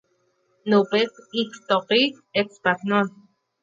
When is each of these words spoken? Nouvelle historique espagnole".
Nouvelle 0.65 1.11
historique 1.31 2.17
espagnole". 2.33 3.11